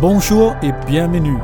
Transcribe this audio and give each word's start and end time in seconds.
Bonjour 0.00 0.56
et 0.62 0.72
bienvenue. 0.86 1.38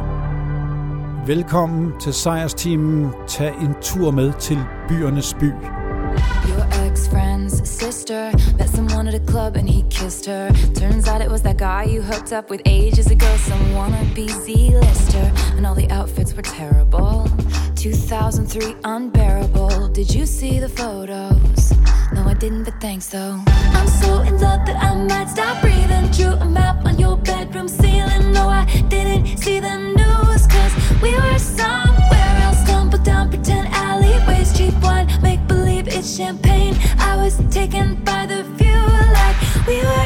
Velkommen 1.26 1.92
til 2.00 2.14
Sejrstimen. 2.14 3.10
Tag 3.28 3.52
en 3.60 3.74
tur 3.82 4.10
med 4.10 4.32
til 4.40 4.58
byernes 4.88 5.34
by. 5.34 5.52
Your 6.48 6.86
ex-friend's 6.86 7.68
sister 7.68 8.30
met 8.58 8.68
someone 8.68 9.08
at 9.08 9.14
a 9.14 9.24
club 9.26 9.56
and 9.56 9.68
he 9.68 9.84
kissed 9.90 10.26
her. 10.26 10.48
Turns 10.74 11.08
out 11.08 11.20
it 11.22 11.30
was 11.30 11.42
that 11.42 11.58
guy 11.58 11.94
you 11.94 12.02
hooked 12.02 12.32
up 12.32 12.50
with 12.50 12.60
ages 12.66 13.06
ago, 13.10 13.36
some 13.36 13.74
wannabe 13.74 14.28
Z-lister. 14.44 15.26
And 15.56 15.66
all 15.66 15.74
the 15.74 15.90
outfits 15.90 16.32
were 16.34 16.48
terrible. 16.58 17.28
2003 17.74 18.74
unbearable. 18.84 19.88
Did 19.92 20.14
you 20.14 20.24
see 20.26 20.60
the 20.60 20.68
photos? 20.68 21.72
No, 22.12 22.22
I 22.30 22.34
didn't, 22.34 22.64
but 22.64 22.80
thanks 22.80 23.06
though. 23.08 23.36
I'm 23.78 23.88
so 23.88 24.20
in 24.20 24.40
love 24.40 24.64
that 24.66 24.76
I 24.82 24.94
might 25.10 25.28
stop 25.28 25.60
breathing. 25.60 26.10
Drew 26.16 26.32
a 26.46 26.48
map 26.48 26.75
your 26.98 27.16
bedroom 27.16 27.68
ceiling. 27.68 28.32
No, 28.32 28.48
I 28.48 28.64
didn't 28.88 29.38
see 29.38 29.60
the 29.60 29.76
news, 29.78 30.46
cause 30.46 31.02
we 31.02 31.14
were 31.14 31.38
somewhere 31.38 32.34
else. 32.44 32.56
Pretend 33.28 33.68
alleyways, 33.72 34.56
cheap 34.56 34.74
wine, 34.82 35.08
make 35.20 35.44
believe 35.48 35.88
it's 35.88 36.16
champagne. 36.16 36.76
I 36.98 37.16
was 37.16 37.36
taken 37.50 37.96
by 38.04 38.26
the 38.26 38.44
view 38.58 38.82
like 39.18 39.36
we 39.66 39.78
were 39.82 40.05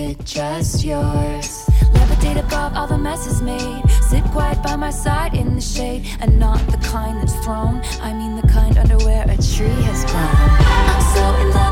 it 0.00 0.24
just 0.24 0.84
yours. 0.84 1.66
Levitate 1.92 2.38
above 2.38 2.74
all 2.74 2.86
the 2.86 2.98
messes 2.98 3.42
made. 3.42 3.82
Sit 4.08 4.24
quiet 4.24 4.62
by 4.62 4.76
my 4.76 4.90
side 4.90 5.34
in 5.34 5.54
the 5.54 5.60
shade 5.60 6.06
and 6.20 6.38
not 6.38 6.60
the 6.68 6.78
kind 6.78 7.20
that's 7.20 7.36
thrown. 7.44 7.80
I 8.00 8.12
mean 8.12 8.36
the 8.36 8.48
kind 8.48 8.78
under 8.78 8.98
where 8.98 9.24
a 9.24 9.36
tree 9.36 9.80
has 9.88 10.04
grown. 10.10 10.36
I'm 10.92 11.02
so 11.14 11.24
in 11.42 11.50
love 11.54 11.69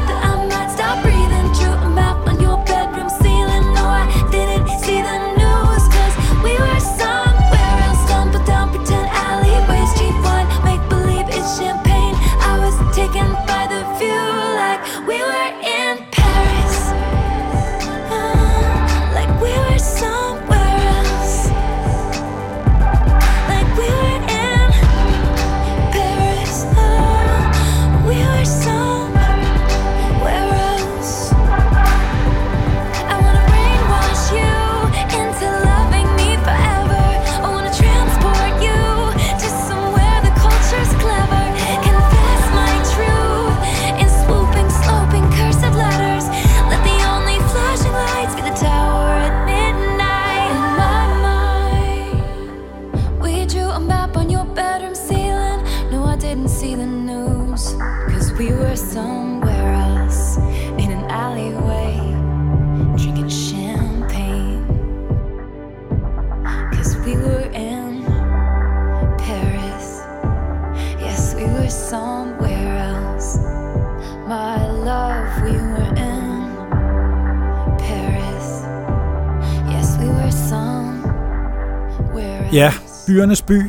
byernes 83.19 83.43
by, 83.43 83.63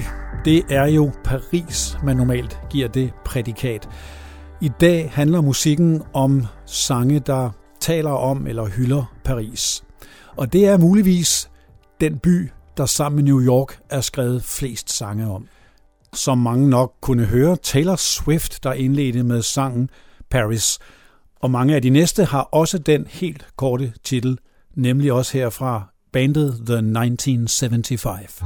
det 0.45 0.63
er 0.69 0.85
jo 0.85 1.11
Paris, 1.23 1.97
man 2.03 2.17
normalt 2.17 2.59
giver 2.69 2.87
det 2.87 3.11
prædikat. 3.25 3.89
I 4.61 4.71
dag 4.81 5.11
handler 5.13 5.41
musikken 5.41 6.01
om 6.13 6.45
sange, 6.65 7.19
der 7.19 7.49
taler 7.79 8.11
om 8.11 8.47
eller 8.47 8.65
hylder 8.65 9.13
Paris. 9.23 9.83
Og 10.37 10.53
det 10.53 10.67
er 10.67 10.77
muligvis 10.77 11.49
den 12.01 12.19
by, 12.19 12.49
der 12.77 12.85
sammen 12.85 13.15
med 13.15 13.23
New 13.23 13.41
York 13.41 13.79
er 13.89 14.01
skrevet 14.01 14.43
flest 14.43 14.91
sange 14.91 15.31
om. 15.31 15.47
Som 16.13 16.37
mange 16.37 16.69
nok 16.69 16.93
kunne 17.01 17.25
høre, 17.25 17.57
Taylor 17.63 17.95
Swift, 17.95 18.63
der 18.63 18.73
indledte 18.73 19.23
med 19.23 19.41
sangen 19.41 19.89
Paris. 20.29 20.79
Og 21.41 21.51
mange 21.51 21.75
af 21.75 21.81
de 21.81 21.89
næste 21.89 22.25
har 22.25 22.41
også 22.41 22.77
den 22.77 23.07
helt 23.09 23.47
korte 23.55 23.93
titel, 24.03 24.37
nemlig 24.75 25.13
også 25.13 25.37
her 25.37 25.49
fra 25.49 25.83
bandet 26.13 26.61
The 26.65 26.75
1975. 26.75 28.43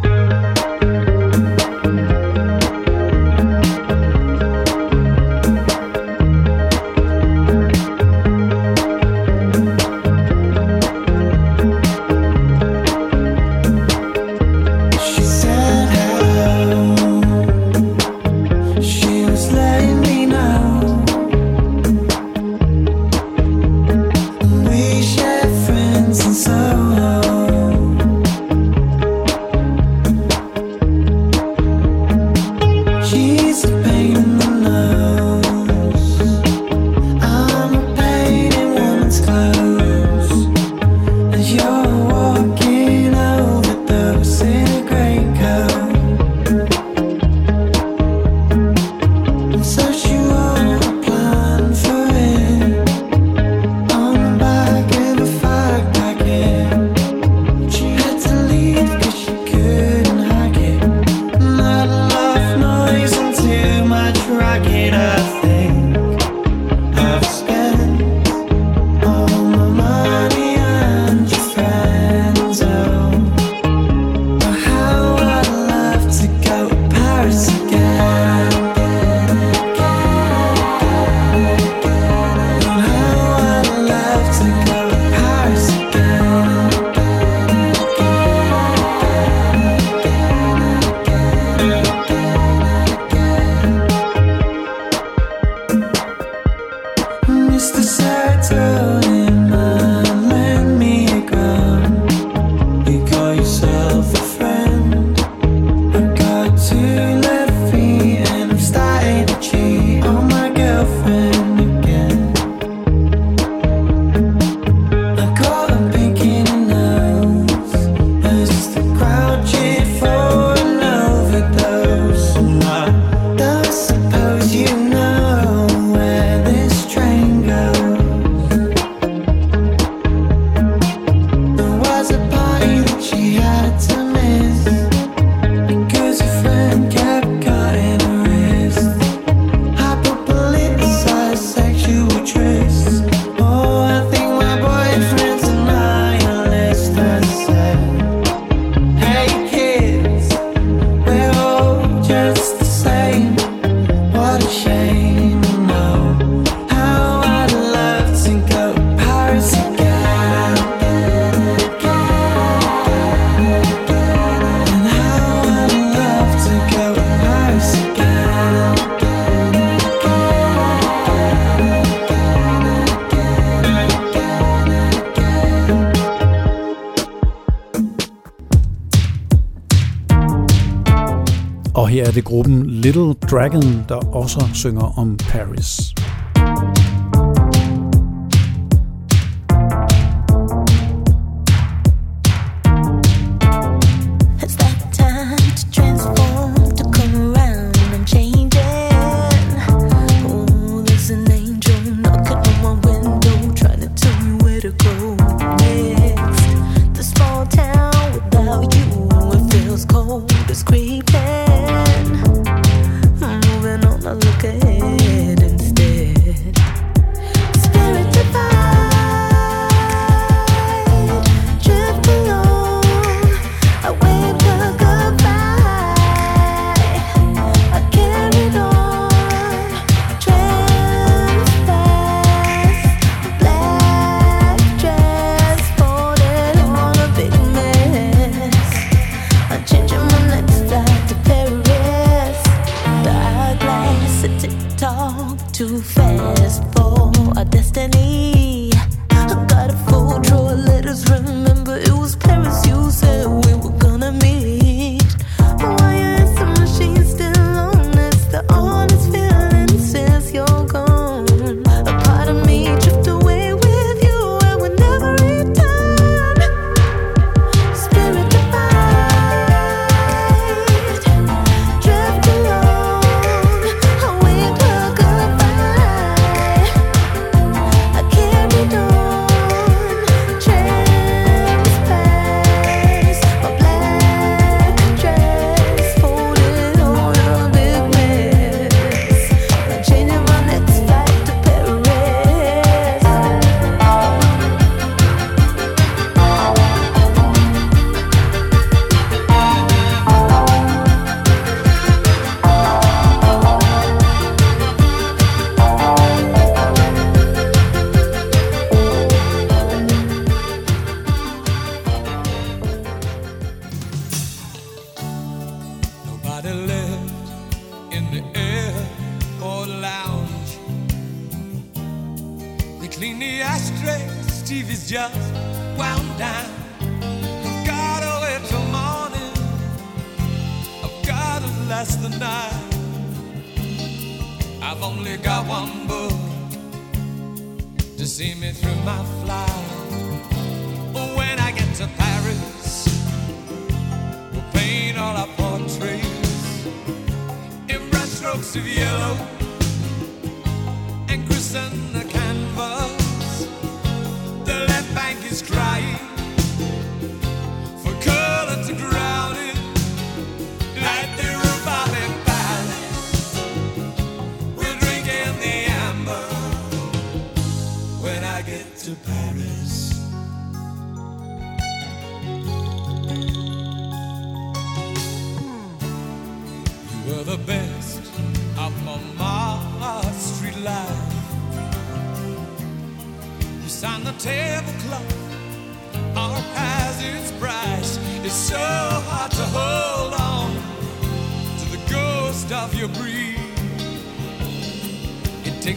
Dragon, 183.34 183.86
der 183.90 184.16
også 184.16 184.50
synger 184.54 185.00
om 185.00 185.18
Paris. 185.18 185.93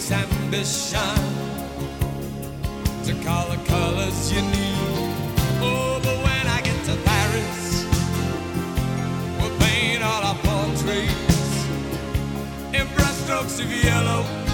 takes 0.06 0.12
ambition 0.12 1.00
to 3.04 3.14
call 3.24 3.48
the 3.48 3.56
colors 3.66 4.32
you 4.32 4.40
need. 4.40 5.14
Oh, 5.60 6.00
but 6.02 6.16
when 6.24 6.46
I 6.46 6.60
get 6.62 6.84
to 6.84 6.96
Paris, 7.04 7.84
we'll 9.40 9.58
paint 9.58 10.02
all 10.02 10.22
our 10.22 10.36
portraits 10.36 11.66
in 12.72 12.86
brushstrokes 12.94 13.60
of 13.60 13.84
yellow. 13.84 14.45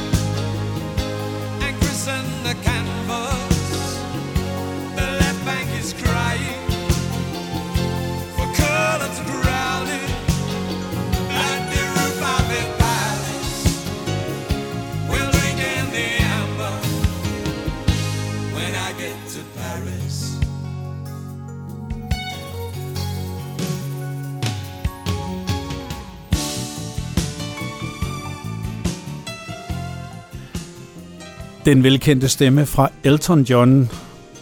Den 31.72 31.82
velkendte 31.82 32.28
stemme 32.28 32.66
fra 32.66 32.90
Elton 33.04 33.42
John 33.42 33.90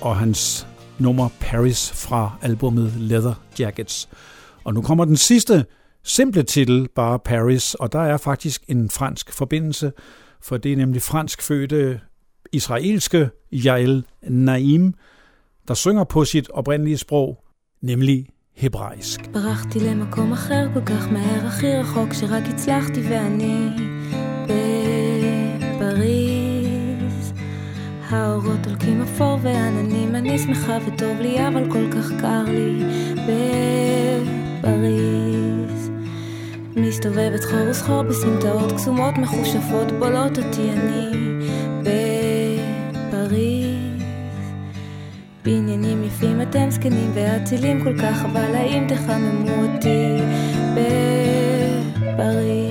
og 0.00 0.16
hans 0.16 0.66
nummer 0.98 1.28
Paris 1.40 1.92
fra 1.94 2.38
albumet 2.42 2.92
Leather 2.96 3.34
Jackets. 3.58 4.08
Og 4.64 4.74
nu 4.74 4.82
kommer 4.82 5.04
den 5.04 5.16
sidste 5.16 5.64
simple 6.04 6.42
titel, 6.42 6.88
bare 6.94 7.18
Paris, 7.18 7.74
og 7.74 7.92
der 7.92 8.00
er 8.00 8.16
faktisk 8.16 8.62
en 8.68 8.90
fransk 8.90 9.32
forbindelse, 9.32 9.92
for 10.42 10.56
det 10.56 10.72
er 10.72 10.76
nemlig 10.76 11.02
fransk 11.02 11.42
fødte 11.42 12.00
israelske 12.52 13.30
Yael 13.52 14.04
Naim, 14.22 14.94
der 15.68 15.74
synger 15.74 16.04
på 16.04 16.24
sit 16.24 16.50
oprindelige 16.50 16.98
sprog, 16.98 17.44
nemlig 17.82 18.26
hebraisk. 18.56 19.20
ברחתי 19.32 19.80
למקום 19.80 20.32
אחר 20.32 20.68
כל 20.74 20.84
כך 20.86 21.12
מהר, 21.12 21.46
הכי 21.46 21.74
רחוק 21.74 22.12
שרק 22.12 22.42
הצלחתי 22.48 23.00
ואני 23.00 23.99
האורות 28.10 28.66
הולקים 28.66 29.02
אפור 29.02 29.38
ועננים, 29.42 30.14
אני 30.14 30.38
שמחה 30.38 30.78
וטוב 30.86 31.20
לי, 31.20 31.48
אבל 31.48 31.70
כל 31.72 31.90
כך 31.92 32.12
קר 32.20 32.44
לי 32.46 32.84
בפריז. 34.56 35.10
מסתובבת 36.76 37.40
סחור 37.40 37.60
וסחור 37.70 38.02
בסמטאות 38.02 38.72
קסומות 38.72 39.18
מחושפות, 39.18 39.92
בולות 39.98 40.38
אותי 40.38 40.70
אני 40.70 41.10
בפריז. 41.82 43.60
בניינים 45.44 46.04
יפים 46.04 46.42
אתם 46.42 46.70
זקנים 46.70 47.10
ואצילים 47.14 47.84
כל 47.84 47.98
כך, 47.98 48.24
אבל 48.24 48.54
האם 48.54 48.86
תחממו 48.88 49.50
אותי 49.62 50.16
בפריז? 50.74 52.69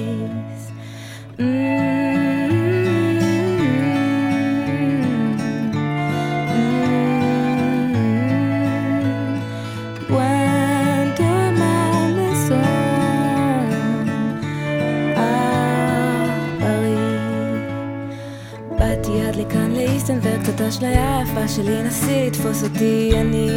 לאיסטנברג, 20.49 20.55
קצת 20.55 20.61
אשליה 20.61 21.17
היפה 21.17 21.47
שלי, 21.47 21.83
נסי 21.83 22.29
תפוס 22.31 22.63
אותי, 22.63 23.11
אני 23.21 23.49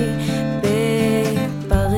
בפריז. 1.68 1.92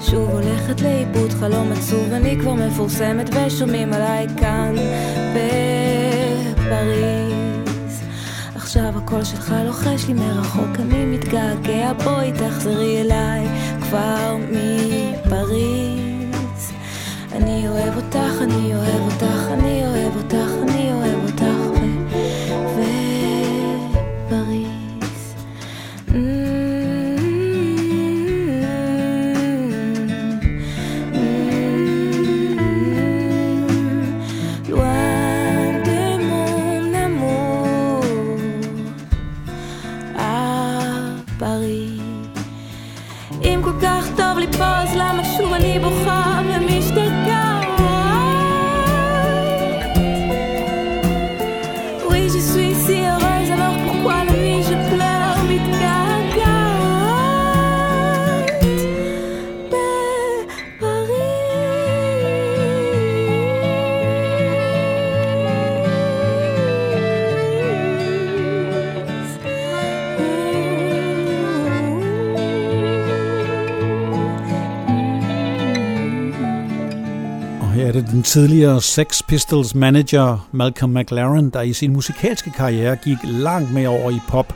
שוב 0.00 0.30
הולכת 0.30 0.80
לאיבוד 0.80 1.32
חלום 1.32 1.72
עצוב, 1.72 2.12
אני 2.12 2.36
כבר 2.40 2.54
מפורסמת 2.54 3.30
ושומעים 3.34 3.92
עליי 3.92 4.26
כאן 4.36 4.74
בפריז. 6.54 8.02
עכשיו 8.54 8.92
הקול 8.96 9.24
שלך 9.24 9.54
לוחש 9.66 10.06
לי 10.08 10.14
מרחוק, 10.14 10.80
אני 10.80 11.04
מתגעגע, 11.04 11.92
בואי 12.04 12.32
תחזרי 12.32 13.00
אליי 13.00 13.46
כבר 13.80 14.36
מפריז. 14.50 16.00
אני 17.32 17.68
אוהב 17.68 17.96
אותך, 17.96 18.42
אני 18.42 18.74
אוהב 18.74 19.12
אותך, 19.12 19.48
אני 19.52 19.86
אוהב 19.86 20.16
אותך, 20.16 20.49
det 78.00 78.10
den 78.10 78.22
tidligere 78.22 78.80
Sex 78.80 79.22
Pistols 79.28 79.74
manager 79.74 80.48
Malcolm 80.52 80.94
McLaren, 80.94 81.50
der 81.50 81.60
i 81.60 81.72
sin 81.72 81.92
musikalske 81.92 82.50
karriere 82.50 82.96
gik 82.96 83.18
langt 83.24 83.72
mere 83.72 83.88
over 83.88 84.10
i 84.10 84.20
pop 84.28 84.54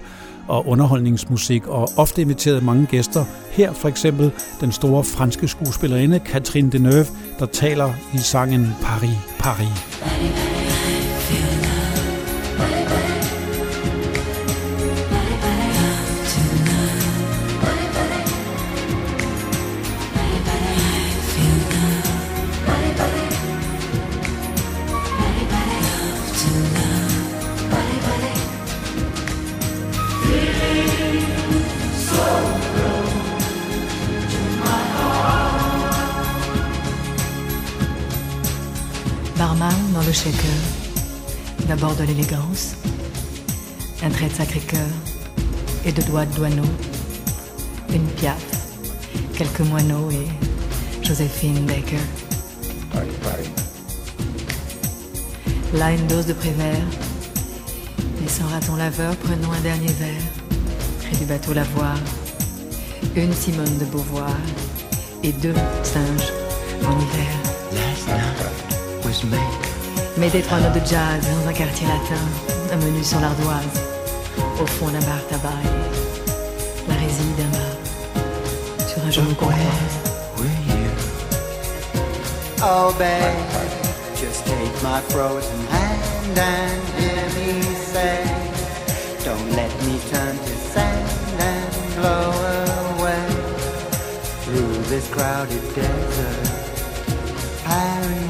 og 0.48 0.68
underholdningsmusik 0.68 1.66
og 1.66 1.88
ofte 1.96 2.22
inviterede 2.22 2.60
mange 2.60 2.86
gæster. 2.86 3.24
Her 3.50 3.72
for 3.72 3.88
eksempel 3.88 4.32
den 4.60 4.72
store 4.72 5.04
franske 5.04 5.48
skuespillerinde 5.48 6.20
Catherine 6.26 6.70
Deneuve, 6.70 7.06
der 7.38 7.46
taler 7.46 7.92
i 8.14 8.18
sangen 8.18 8.74
Paris, 8.82 9.18
Paris. 9.38 10.00
Paris. 10.00 10.53
De 41.98 42.04
l'élégance, 42.04 42.74
un 44.02 44.10
trait 44.10 44.28
de 44.28 44.34
sacré-cœur 44.34 44.88
et 45.84 45.92
deux 45.92 46.02
doigts 46.02 46.26
de 46.26 46.34
douaneau, 46.34 46.68
une 47.92 48.06
piaf, 48.16 48.42
quelques 49.36 49.60
moineaux 49.60 50.10
et 50.10 51.04
Joséphine 51.04 51.66
Baker. 51.66 52.00
Là, 55.74 55.92
une 55.92 56.06
dose 56.06 56.26
de 56.26 56.32
prévert. 56.32 56.86
Et 58.24 58.28
sans 58.28 58.46
raton 58.46 58.76
laveur, 58.76 59.14
prenons 59.16 59.52
un 59.52 59.60
dernier 59.60 59.92
verre. 59.92 60.22
Près 61.02 61.16
du 61.16 61.24
bateau 61.24 61.52
lavoir, 61.52 61.96
une 63.16 63.32
Simone 63.32 63.78
de 63.78 63.84
Beauvoir 63.84 64.36
et 65.22 65.32
deux 65.32 65.54
singes 65.82 66.32
en 66.86 66.98
hiver. 66.98 67.34
Last 67.72 68.06
night 68.06 69.04
was 69.04 69.24
make. 70.16 70.32
Mettez 70.32 70.42
trois 70.42 70.60
notes 70.60 70.74
de 70.74 70.86
jazz 70.86 71.20
dans 71.20 71.48
un 71.48 71.52
quartier 71.52 71.86
latin, 71.86 72.22
un 72.72 72.76
menu 72.76 73.02
sur 73.02 73.20
l'ardoise, 73.20 73.80
au 74.60 74.66
fond 74.66 74.86
d'un 74.88 75.00
bar 75.00 75.20
tabac 75.28 75.50
et 75.64 76.88
la 76.88 76.94
résille 76.94 77.34
d'un 77.36 77.50
bar 77.50 77.74
sur 78.86 79.02
un. 79.02 79.10
Were 80.36 80.46
you? 80.66 80.90
Oh, 82.62 82.94
babe, 82.98 83.36
just 84.16 84.46
take 84.46 84.82
my 84.82 85.00
frozen 85.08 85.66
hand 85.70 86.38
and 86.38 86.82
hear 86.98 87.24
me 87.38 87.62
say, 87.62 88.24
Don't 89.24 89.50
let 89.52 89.72
me 89.84 89.98
turn 90.10 90.36
to 90.36 90.56
sand 90.72 91.40
and 91.40 91.94
blow 91.96 92.32
away 92.98 93.26
through 94.44 94.82
this 94.88 95.08
crowded 95.10 95.62
desert. 95.74 96.50
Paris. 97.64 98.23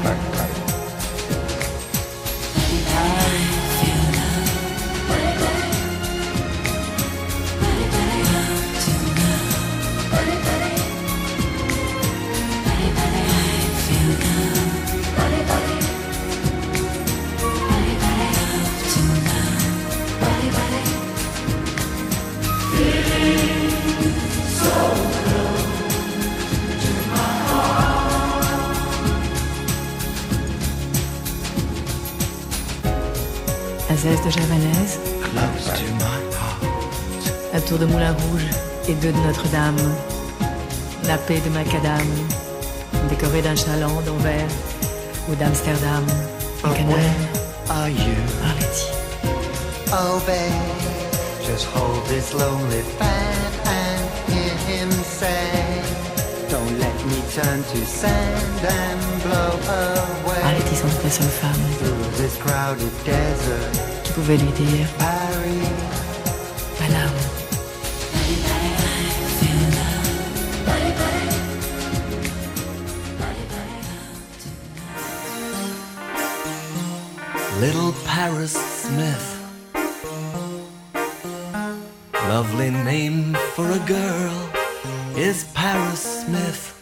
De 34.25 34.31
javanaise, 34.31 34.97
Close 35.21 35.65
to 35.77 35.85
my 36.01 36.19
heart. 36.33 36.63
un 37.53 37.59
tour 37.61 37.77
de 37.77 37.85
moulin 37.85 38.11
rouge 38.11 38.47
et 38.87 38.93
deux 38.95 39.11
de 39.11 39.19
Notre-Dame, 39.19 39.77
nappé 41.07 41.39
de 41.41 41.49
macadam, 41.49 42.07
décoré 43.09 43.41
d'un 43.43 43.55
chaland 43.55 44.01
d'Anvers 44.01 44.49
ou 45.29 45.35
d'Amsterdam. 45.35 46.05
Oh, 49.97 50.19
babe, 50.25 50.51
just 51.45 51.65
hold 51.67 52.03
this 52.07 52.33
lonely 52.33 52.81
fan 52.97 53.51
and 53.65 54.01
hear 54.27 54.55
him 54.67 54.91
say, 54.91 55.83
Don't 56.49 56.79
let 56.79 56.97
me 57.05 57.21
turn 57.31 57.63
to 57.63 57.85
sand 57.85 58.65
and 58.65 58.99
blow 59.23 59.53
away 59.69 60.41
Arletty 60.43 60.75
sans 60.75 61.03
la 61.03 61.09
seule 61.09 61.27
femme 61.27 61.94
qui 64.03 64.11
pouvait 64.13 64.37
lui 64.37 64.51
dire 64.51 64.87
Paris. 64.97 65.95
Little 77.61 77.93
Paris 78.05 78.49
Smith. 78.49 79.39
Lovely 82.27 82.69
name 82.69 83.33
for 83.55 83.71
a 83.71 83.79
girl 83.87 84.33
is 85.15 85.45
Paris 85.53 86.25
Smith. 86.25 86.74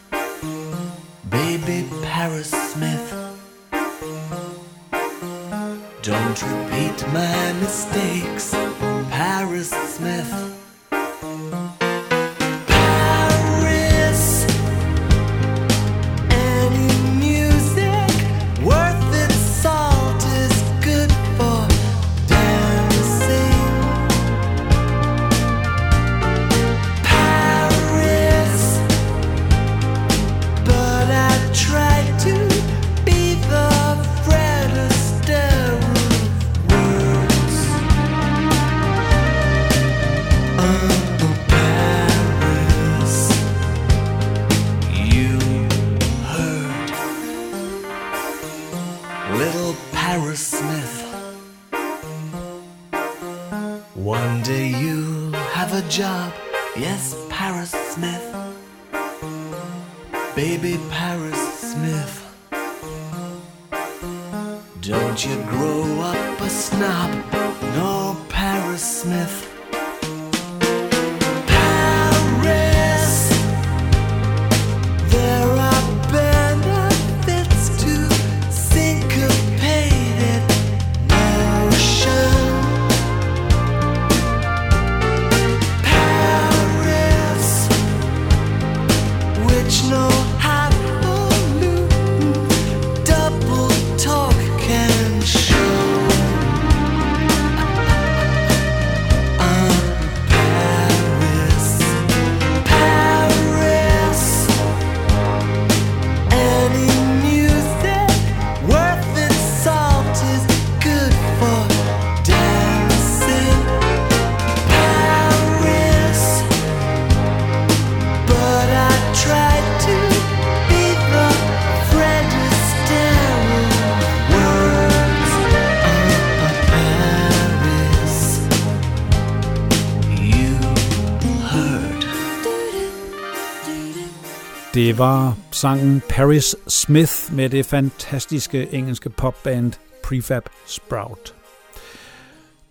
Det 134.73 134.97
var 134.97 135.37
sangen 135.51 136.01
Paris 136.09 136.55
Smith 136.67 137.13
med 137.33 137.49
det 137.49 137.65
fantastiske 137.65 138.73
engelske 138.73 139.09
popband 139.09 139.73
Prefab 140.03 140.49
Sprout. 140.67 141.35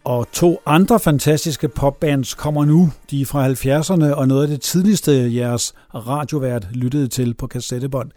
Og 0.04 0.32
to 0.32 0.62
andre 0.66 1.00
fantastiske 1.00 1.68
popbands 1.68 2.34
kommer 2.34 2.64
nu. 2.64 2.90
De 3.10 3.20
er 3.20 3.26
fra 3.26 3.48
70'erne 3.48 4.14
og 4.14 4.28
noget 4.28 4.42
af 4.42 4.48
det 4.48 4.60
tidligste, 4.60 5.34
jeres 5.34 5.74
radiovært 5.94 6.68
lyttede 6.72 7.08
til 7.08 7.34
på 7.34 7.46
kassettebånd. 7.46 8.10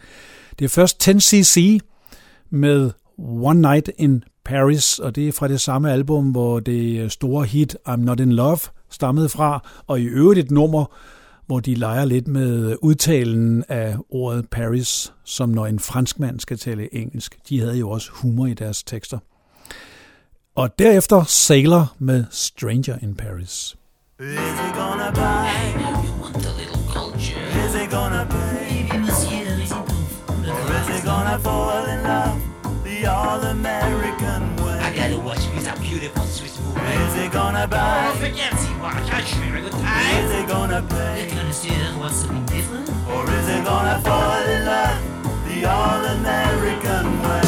Det 0.60 0.66
er 0.66 0.70
først 0.70 1.08
10cc 1.08 1.80
med 2.50 2.92
One 3.18 3.62
Night 3.62 3.90
in 3.98 4.24
Paris, 4.46 5.00
og 5.00 5.16
det 5.16 5.28
er 5.28 5.32
fra 5.32 5.48
det 5.48 5.62
samme 5.62 5.92
album, 5.92 6.32
hvor 6.32 6.60
det 6.60 7.12
store 7.12 7.46
hit 7.46 7.76
I'm 7.90 7.96
Not 7.96 8.20
In 8.20 8.32
Love 8.32 8.60
stammede 8.90 9.30
fra, 9.30 9.68
og 9.88 10.00
i 10.00 10.04
øvrigt 10.04 10.40
et 10.40 10.52
nummer, 10.52 10.86
hvor 11.48 11.60
de 11.60 11.76
leger 11.76 12.06
lidt 12.06 12.28
med 12.28 12.76
udtalen 12.82 13.64
af 13.70 13.98
ordet 14.10 14.50
Paris, 14.50 15.14
som 15.24 15.50
når 15.50 15.66
en 15.66 15.80
franskmand 15.80 16.40
skal 16.40 16.58
tale 16.58 16.96
engelsk. 16.96 17.38
De 17.50 17.60
havde 17.60 17.78
jo 17.78 17.90
også 17.90 18.10
humor 18.12 18.48
i 18.48 18.54
deres 18.54 18.84
tekster. 18.84 19.18
Og 20.56 20.80
derefter 20.80 21.24
Sailor 21.24 21.96
med 22.00 22.26
Stranger 22.32 22.98
in 23.02 23.16
Paris. 23.16 23.76
Is 24.20 24.26
it 24.26 24.76
gonna 24.76 25.12
buy? 25.12 25.48
Is 27.66 27.76
it 27.76 27.90
gonna 27.92 28.26
pay? 28.30 28.90
Or 30.48 30.72
is 30.80 30.90
it 30.98 31.04
gonna 31.06 31.38
fall 31.40 31.86
in 31.94 32.04
love 32.04 32.42
the 32.86 33.06
all-American 33.06 34.42
way? 34.64 34.78
I 34.80 34.92
gotta 34.96 35.20
watch 35.28 35.44
these 35.52 35.68
are 35.68 35.78
beautiful. 35.78 36.25
Is 37.04 37.16
it 37.18 37.32
gonna 37.32 37.68
buy? 37.68 38.12
Oh, 38.12 38.16
forget 38.16 38.52
to 38.52 38.72
watch. 38.82 39.12
I 39.12 39.24
should 39.24 39.40
have 39.40 39.56
a 39.56 39.62
good 39.62 39.72
time. 39.72 40.26
Is 40.26 40.32
it 40.32 40.48
gonna 40.48 40.82
pay? 40.90 41.24
You 41.24 41.30
can 41.30 41.40
understand 41.40 42.00
what's 42.00 42.16
something 42.16 42.46
different. 42.46 42.90
Or 43.10 43.24
is 43.30 43.48
it 43.50 43.64
gonna 43.64 44.00
fall 44.02 44.42
in 44.54 44.66
love 44.66 45.00
the 45.48 45.66
all-American 45.66 47.06
way? 47.24 47.45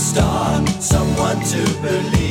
star, 0.00 0.66
someone 0.80 1.40
to 1.44 1.62
believe. 1.82 2.29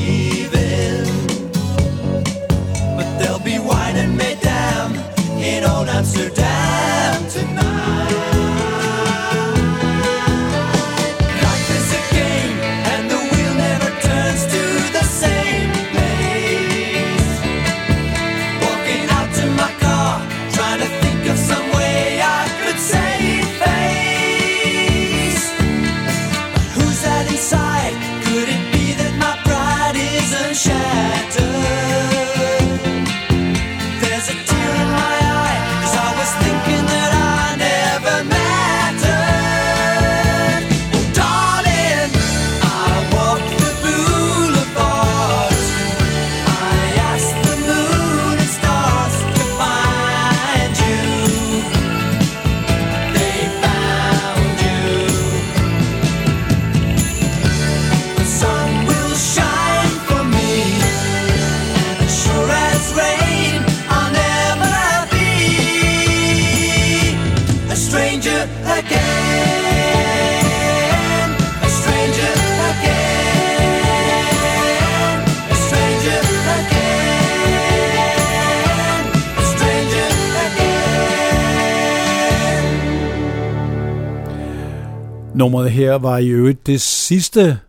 Nummeret 85.50 85.72
her 85.72 85.94
var 85.94 86.18
i 86.18 86.28
øvrigt 86.28 86.68
det 86.68 86.82
sidste 86.82 87.60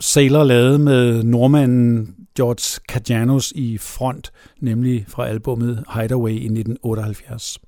Sailor 0.00 0.44
lavede 0.44 0.78
med 0.78 1.22
nordmanden 1.22 2.14
George 2.36 2.80
Kajanos 2.88 3.52
i 3.56 3.78
front, 3.78 4.32
nemlig 4.60 5.04
fra 5.08 5.26
albummet 5.26 5.84
Hideaway 5.94 6.30
i 6.32 6.44
1978. 6.44 7.58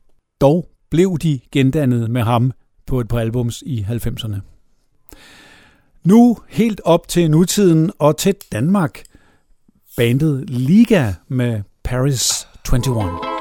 Dog 0.41 0.69
blev 0.91 1.19
de 1.19 1.41
gendannet 1.53 2.11
med 2.11 2.23
ham 2.23 2.53
på 2.87 3.01
et 3.01 3.09
par 3.09 3.19
albums 3.19 3.63
i 3.67 3.87
90'erne. 3.89 4.37
Nu 6.05 6.39
helt 6.49 6.81
op 6.85 7.09
til 7.09 7.31
nutiden 7.31 7.91
og 7.99 8.17
til 8.17 8.35
Danmark. 8.53 9.03
Bandet 9.97 10.51
Liga 10.51 11.13
med 11.29 11.63
Paris 11.85 12.49
21. 12.73 13.32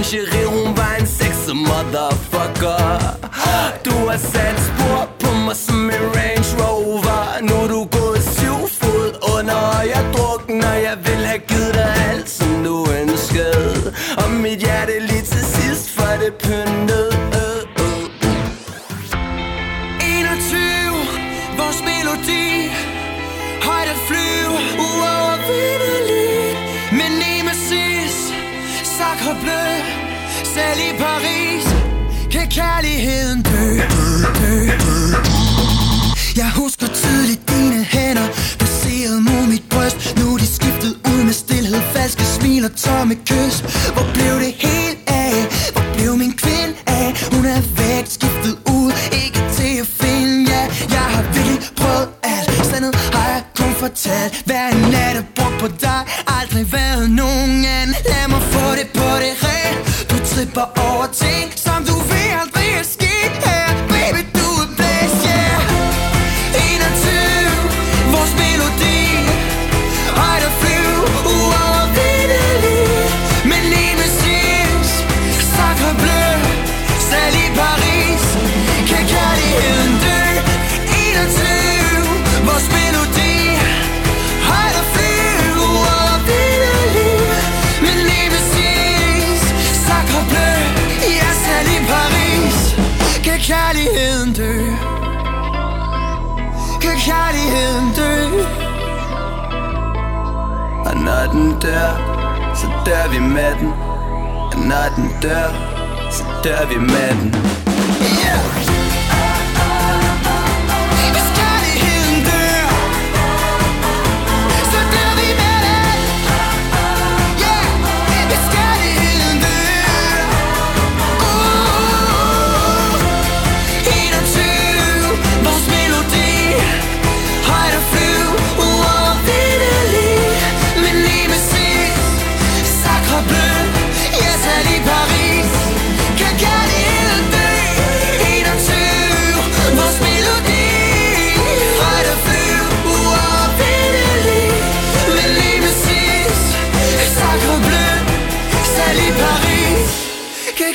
Lingerie, 0.00 0.46
hun 0.46 0.76
var 0.76 0.96
en 1.00 1.06
sexet 1.06 1.56
motherfucker. 1.56 3.00
Du 3.84 3.90
har 3.90 4.16
sat 4.16 4.69
kærligheden 97.10 97.86
dø. 97.96 98.14
Og 100.88 100.96
når 101.06 101.32
den 101.32 101.60
dør, 101.60 101.90
så 102.54 102.66
dør 102.86 103.04
vi 103.12 103.18
med 103.18 103.52
den. 103.60 103.72
Og 104.52 104.58
når 104.58 104.86
den 104.96 105.10
dør, 105.22 105.48
så 106.10 106.24
dør 106.44 106.68
vi 106.68 106.78
med 106.78 107.10
den. 107.20 107.34
Yeah! 108.24 108.69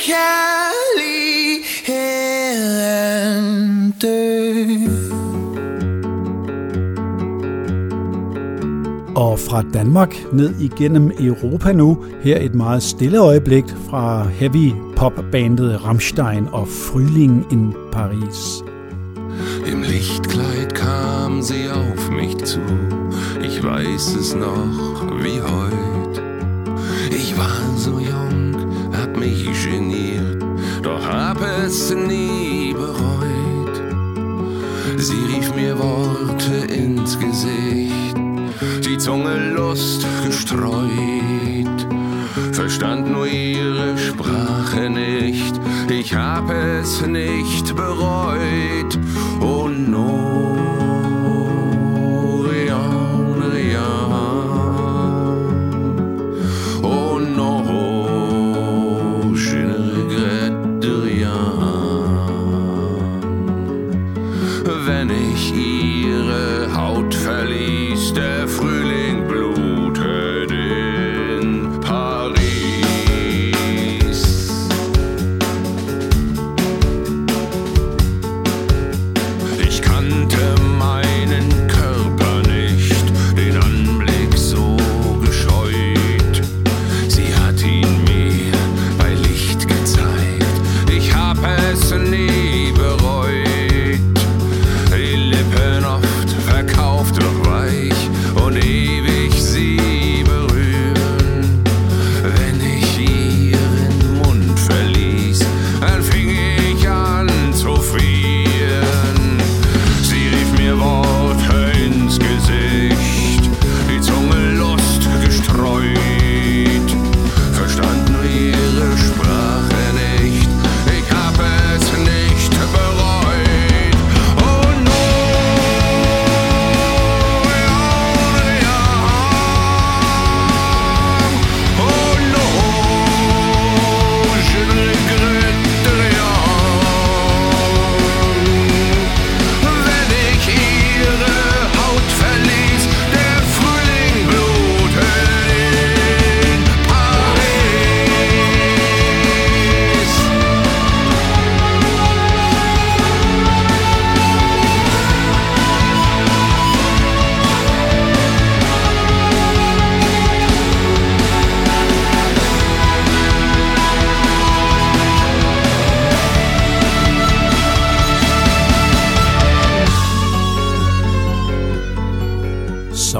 caliente. 0.06 1.66
Og 9.16 9.40
fra 9.40 9.64
Danmark 9.74 10.16
ned 10.34 10.56
igennem 10.60 11.12
Europa 11.20 11.72
nu, 11.72 11.98
her 12.22 12.38
et 12.42 12.56
meget 12.56 12.84
stille 12.84 13.18
øjeblik 13.18 13.66
fra 13.90 14.28
heavy 14.28 14.72
popbandet 14.96 15.86
Rammstein 15.86 16.48
og 16.52 16.68
Frühling 16.68 17.54
in 17.54 17.74
Paris. 17.92 18.64
Im 19.72 19.82
Lichtkleid 19.82 20.70
kam 20.76 21.42
sie 21.42 21.70
auf 21.70 22.10
mich 22.12 22.38
zu, 22.46 22.60
ich 23.44 23.64
weiß 23.64 24.16
es 24.22 24.36
noch. 24.36 24.85
Sätze 31.76 31.96
nie 31.96 32.74
bereut. 32.74 33.82
Sie 34.98 35.26
rief 35.26 35.54
mir 35.56 35.78
Worte 35.78 36.74
ins 36.74 37.20
Gesicht, 37.20 38.16
die 38.86 38.98
Zunge 38.98 39.36
Lust 39.54 40.08
gestreut. 40.26 40.88
Verstand 42.54 43.12
nur 43.12 43.28
ihre 43.28 43.98
Sprache 43.98 44.90
nicht, 44.90 45.60
ich 45.90 46.16
hab 46.16 46.50
es 46.50 47.06
nicht 47.06 47.76
bereut. 47.76 48.95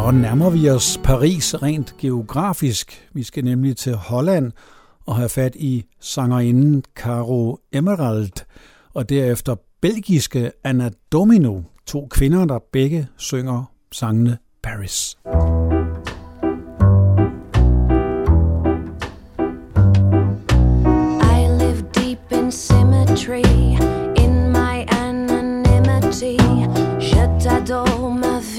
Så 0.06 0.12
nærmer 0.12 0.50
vi 0.50 0.70
os 0.70 1.00
Paris 1.04 1.64
rent 1.64 1.98
geografisk. 1.98 3.10
Vi 3.14 3.24
skal 3.24 3.44
nemlig 3.44 3.78
til 3.78 3.96
Holland 3.96 4.52
og 5.06 5.16
have 5.16 5.30
fat 5.30 5.56
i 5.56 5.86
sangerinden 6.00 6.84
Caro 6.96 7.60
Emerald, 7.74 8.32
og 8.94 9.10
derefter 9.10 9.56
belgiske 9.82 10.52
Anna 10.64 10.90
Domino, 11.12 11.62
to 11.86 12.08
kvinder, 12.12 12.46
der 12.46 12.60
begge 12.72 13.08
synger 13.18 13.64
sangene 13.92 14.38
Paris. 14.64 15.18
I 21.22 21.48
live 21.64 21.84
deep 21.94 22.32
in 22.32 22.52
symmetry, 22.52 23.44
in 24.24 24.52
my 24.52 24.86
anonymity, 24.90 26.38
je 27.00 27.40
t'adore 27.40 28.10
ma 28.10 28.40
vie. 28.40 28.55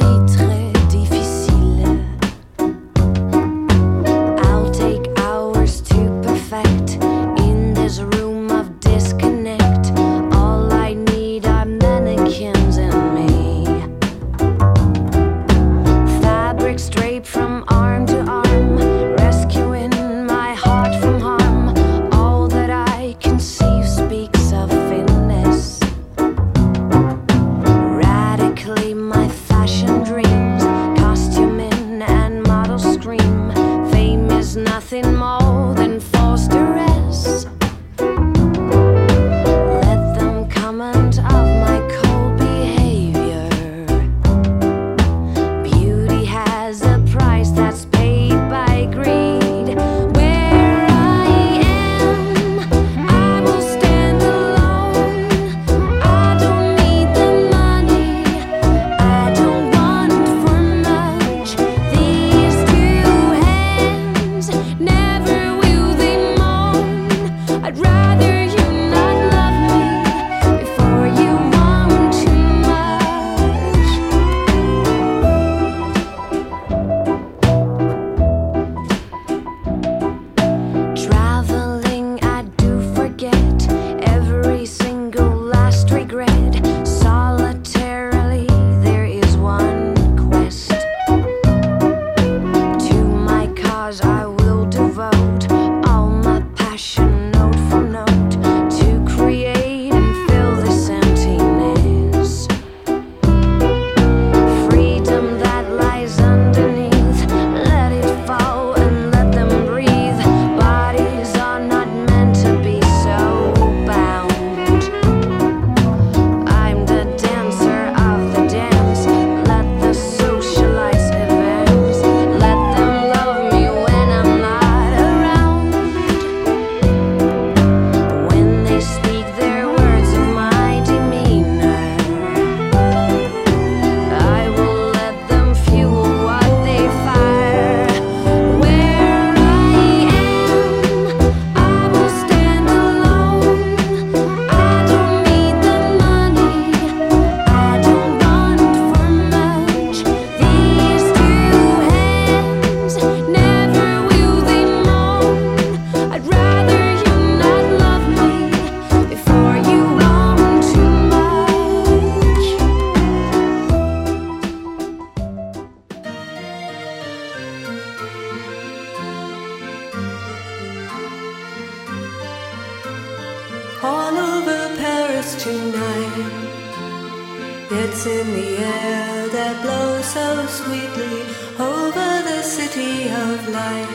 night. 183.66 183.92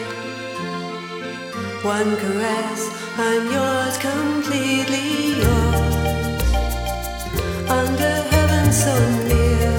One 1.98 2.12
caress, 2.24 2.82
I'm 3.28 3.44
yours, 3.56 3.96
completely 4.10 5.10
yours. 5.42 6.46
Under 7.80 8.14
heaven 8.34 8.66
so 8.86 8.96
near, 9.30 9.74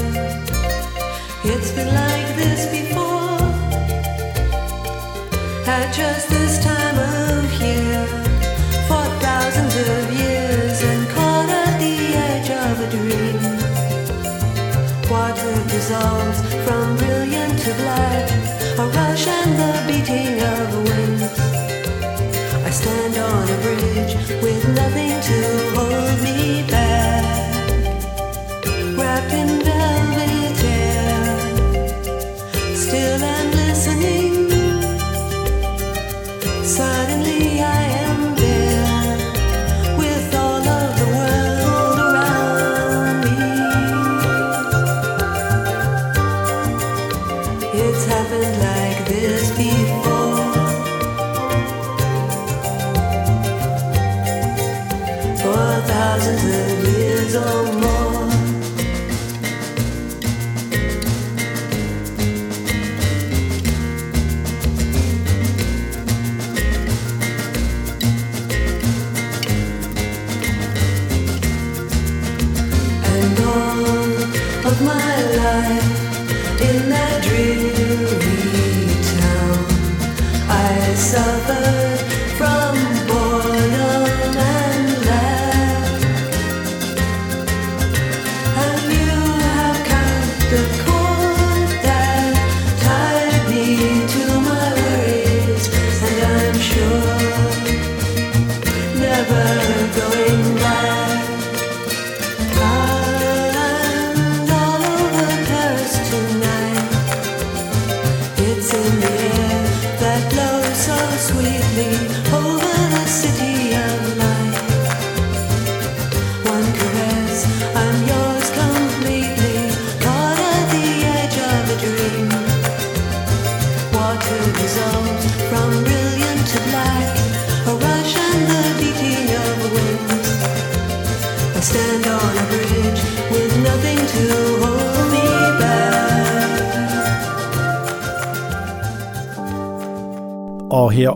it's 1.53 1.71
been 1.77 1.93
like 2.05 2.29
this 2.41 2.61
before. 2.77 3.43
At 5.77 5.87
just 6.01 6.25
this 6.37 6.55
time 6.71 6.99
of 7.15 7.45
year, 7.65 8.01
for 8.89 9.05
thousands 9.27 9.75
of 9.95 10.05
years, 10.23 10.77
and 10.91 11.03
caught 11.15 11.51
at 11.65 11.75
the 11.85 11.97
edge 12.31 12.51
of 12.65 12.75
a 12.87 12.89
dream. 12.97 13.41
Water 15.13 15.55
dissolves 15.75 16.39
from 16.65 16.87
brilliant 16.97 17.55
to 17.65 17.73
black 17.83 18.62
and 19.27 19.53
the 19.59 19.73
beating 19.87 20.41
of 20.41 20.75
wings. 20.89 21.23
I 22.67 22.71
stand 22.71 23.17
on 23.19 23.49
a 23.49 23.59
bridge 23.63 24.15
with 24.43 24.69
nothing 24.75 25.21
to 25.29 25.39
hold 25.77 26.23
me. 26.23 26.42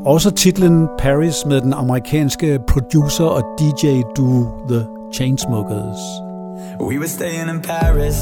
Også 0.07 0.31
titlen 0.31 0.89
Paris 0.99 1.35
med 1.47 1.61
den 1.61 1.73
amerikanske 1.73 2.59
producer 2.69 3.25
og 3.25 3.43
DJ 3.59 3.87
duo 4.17 4.47
The 4.69 4.87
Chainsmokers. 5.15 6.01
We 6.81 6.99
were 6.99 7.09
staying 7.09 7.51
in 7.51 7.61
Paris 7.61 8.17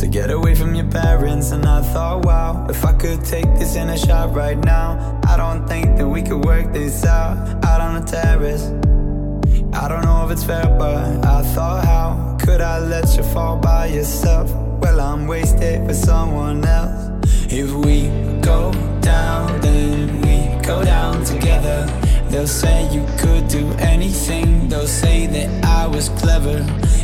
to 0.00 0.06
get 0.18 0.30
away 0.30 0.54
from 0.56 0.70
your 0.74 0.90
parents 0.90 1.52
and 1.52 1.64
I 1.64 1.80
thought 1.92 2.18
wow 2.28 2.66
if 2.70 2.84
I 2.84 2.92
could 3.02 3.20
take 3.24 3.48
this 3.60 3.76
in 3.76 3.88
a 3.88 3.98
shot 4.06 4.28
right 4.42 4.60
now 4.76 4.88
I 5.32 5.34
don't 5.42 5.64
think 5.72 5.86
that 5.98 6.08
we 6.14 6.20
could 6.28 6.42
work 6.52 6.66
this 6.72 7.04
out. 7.04 7.34
Out 7.68 7.80
on 7.86 7.92
the 7.98 8.04
terrace 8.16 8.64
I 9.82 9.84
don't 9.90 10.04
know 10.08 10.20
if 10.24 10.30
it's 10.34 10.44
fair 10.50 10.68
but 10.82 10.98
I 11.36 11.40
thought 11.54 11.84
how 11.92 12.06
could 12.44 12.60
I 12.74 12.76
let 12.94 13.06
you 13.16 13.24
fall 13.34 13.56
by 13.70 13.82
yourself? 13.96 14.46
Well 14.82 14.98
I'm 15.00 15.26
wasted 15.26 15.86
with 15.86 16.00
someone 16.10 16.64
else. 16.78 17.00
If 17.62 17.68
we 17.84 17.96
go 18.50 18.60
down 19.10 19.60
then 19.60 20.20
we 20.22 20.27
go 20.68 20.84
down 20.84 21.24
together. 21.24 21.86
They'll 22.28 22.46
say 22.46 22.92
you 22.92 23.02
could 23.18 23.48
do 23.48 23.72
anything, 23.78 24.68
they'll 24.68 24.86
say 24.86 25.26
that 25.26 25.64
I 25.64 25.86
was 25.86 26.10
clever. 26.10 26.58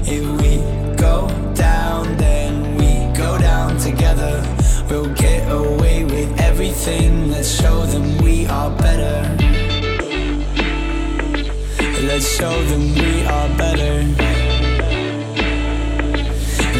If 0.04 0.24
we 0.42 0.58
go 0.96 1.28
down, 1.54 2.14
then 2.18 2.76
we 2.76 2.90
go 3.16 3.38
down 3.38 3.78
together. 3.78 4.34
We'll 4.90 5.14
get 5.14 5.50
away 5.50 6.04
with 6.04 6.38
everything, 6.38 7.30
let's 7.30 7.48
show 7.48 7.86
them 7.86 8.18
we 8.18 8.46
are 8.48 8.70
better. 8.76 9.16
Let's 12.08 12.28
show 12.36 12.56
them 12.64 12.84
we 13.00 13.24
are 13.24 13.48
better. 13.56 13.94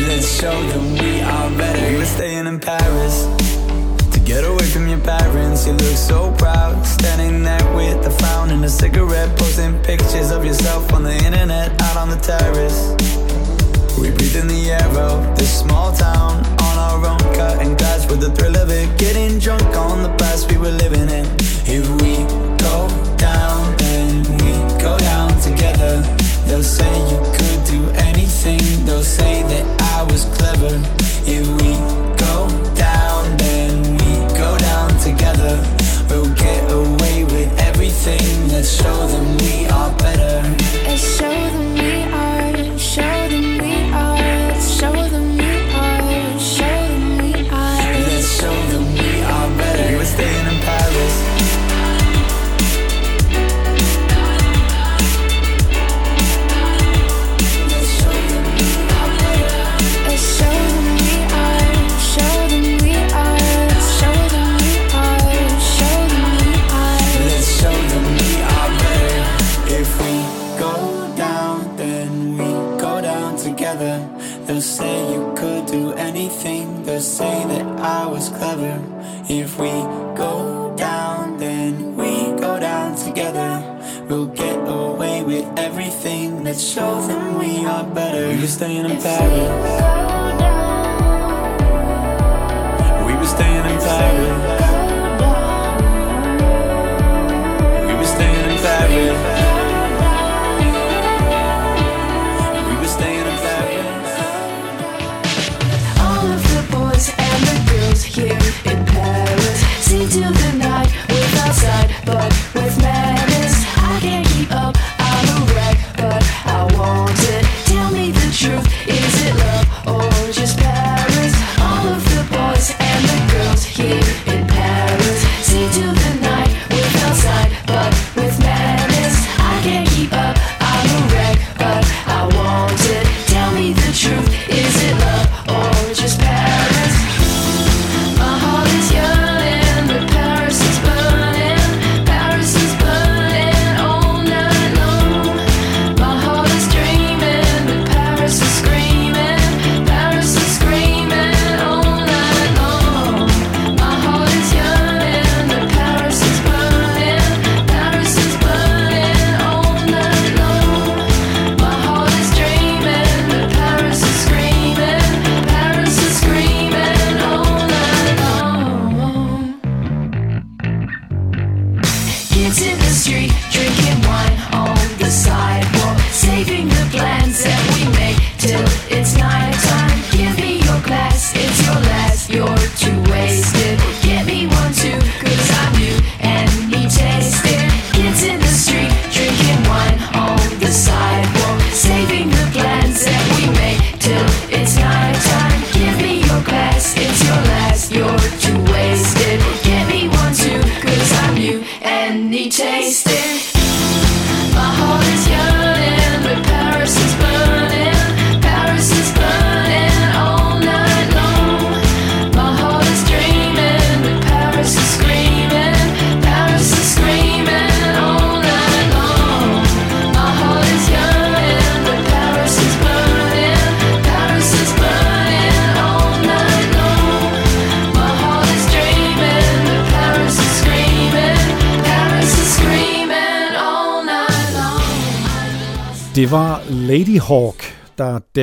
Let's 0.07 0.29
show 0.39 0.59
them 0.73 0.93
we 0.93 1.23
are 1.23 1.51
better. 1.57 1.97
We're 1.97 2.05
staying 2.05 2.47
in 2.47 2.61
Paris. 2.61 3.54
Get 4.25 4.43
away 4.43 4.65
from 4.65 4.89
your 4.89 5.01
parents, 5.01 5.67
you 5.67 5.75
look 5.75 5.97
so 5.97 6.33
proud. 6.39 6.83
Standing 6.87 7.43
there 7.43 7.77
with 7.77 8.07
a 8.07 8.11
frown 8.11 8.49
and 8.51 8.65
a 8.65 8.71
cigarette, 8.71 9.37
posting 9.39 9.79
pictures 9.83 10.31
of 10.31 10.47
yourself 10.47 10.95
on 10.95 11.03
the 11.03 11.15
internet, 11.15 11.79
out 11.83 11.99
on 11.99 12.09
the 12.09 12.17
terrace. 12.17 12.97
We 14.01 14.11
breathe 14.11 14.37
in 14.37 14.47
the 14.49 14.71
air 14.71 14.89
of 14.99 15.37
this 15.37 15.61
small 15.61 15.93
town 15.93 16.39
on 16.47 16.79
our 16.79 17.07
own, 17.07 17.35
cutting 17.35 17.77
glass 17.77 18.09
with 18.09 18.21
the 18.21 18.31
thrill 18.31 18.57
of 18.57 18.71
it, 18.71 18.99
getting 18.99 19.39
drunk 19.39 19.77
on 19.77 20.03
the 20.03 20.24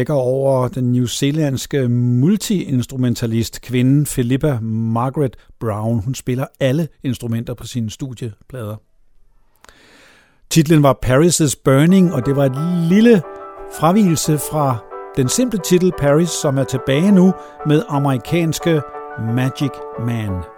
dækker 0.02 0.14
over 0.14 0.68
den 0.68 0.92
newzealandske 0.92 1.88
multiinstrumentalist 1.90 3.62
kvinden 3.62 4.06
Philippa 4.06 4.60
Margaret 4.62 5.36
Brown. 5.60 6.04
Hun 6.04 6.16
spiller 6.16 6.46
alle 6.60 6.88
instrumenter 7.04 7.54
på 7.54 7.68
sine 7.68 7.90
studieplader. 7.90 8.76
Titlen 10.50 10.84
var 10.84 11.00
Paris' 11.06 11.62
Burning, 11.64 12.14
og 12.14 12.26
det 12.26 12.36
var 12.36 12.46
et 12.46 12.88
lille 12.90 13.22
fravielse 13.80 14.38
fra 14.38 14.78
den 15.18 15.30
simple 15.30 15.60
titel 15.60 15.92
Paris, 16.00 16.30
som 16.30 16.58
er 16.58 16.64
tilbage 16.64 17.12
nu 17.12 17.34
med 17.68 17.84
amerikanske 17.90 18.82
Magic 19.36 19.72
Man. 20.06 20.51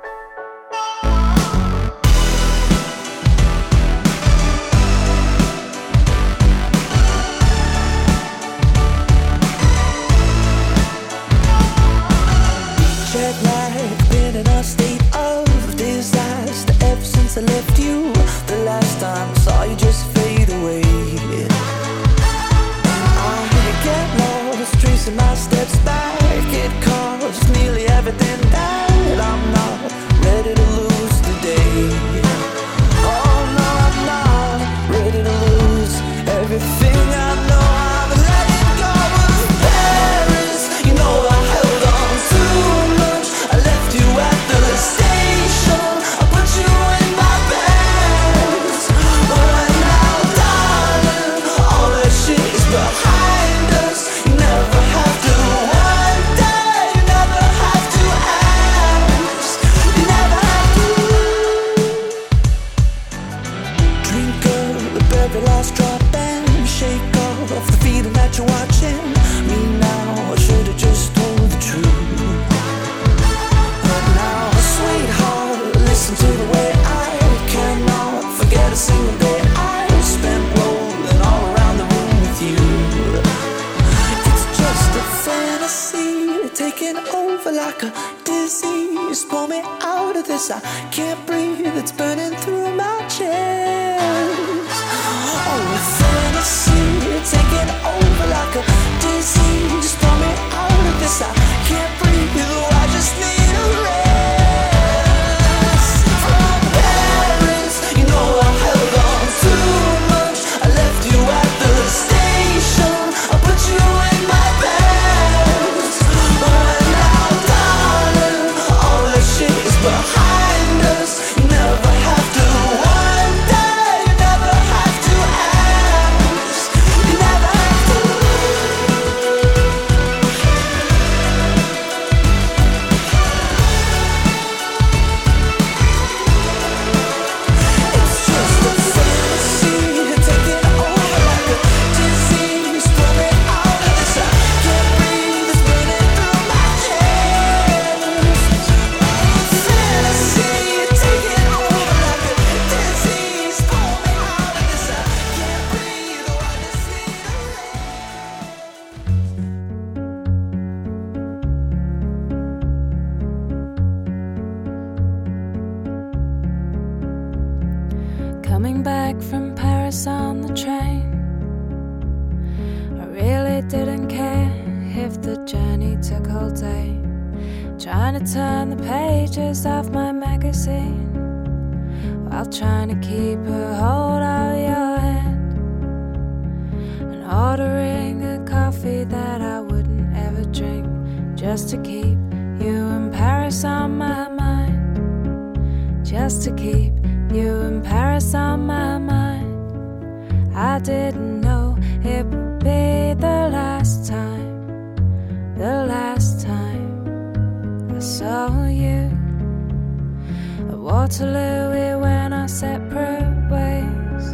Waterloo, 211.03 211.69
we 211.71 212.01
went 212.01 212.33
our 212.33 212.47
separate 212.47 213.35
ways. 213.51 214.25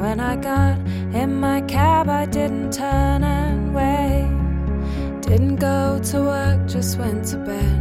When 0.00 0.18
I 0.18 0.34
got 0.34 0.76
in 1.14 1.38
my 1.38 1.60
cab, 1.60 2.08
I 2.08 2.26
didn't 2.26 2.72
turn 2.72 3.22
and 3.22 3.72
wave. 3.72 5.22
Didn't 5.22 5.60
go 5.60 6.00
to 6.10 6.22
work, 6.22 6.66
just 6.66 6.98
went 6.98 7.24
to 7.26 7.36
bed. 7.36 7.78